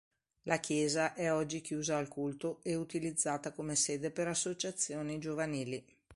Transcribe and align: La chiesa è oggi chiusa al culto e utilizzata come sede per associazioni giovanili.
La 0.45 0.57
chiesa 0.57 1.13
è 1.13 1.31
oggi 1.31 1.61
chiusa 1.61 1.95
al 1.95 2.07
culto 2.07 2.59
e 2.63 2.73
utilizzata 2.73 3.51
come 3.51 3.75
sede 3.75 4.09
per 4.09 4.27
associazioni 4.29 5.19
giovanili. 5.19 5.85